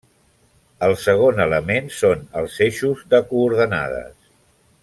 [0.87, 4.29] El segon element són els eixos de coordenades.